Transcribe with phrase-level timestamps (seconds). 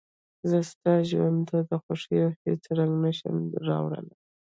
[0.49, 4.15] زه ستاسو ژوند ته د خوښيو هېڅ رنګ نه شم راوړلى.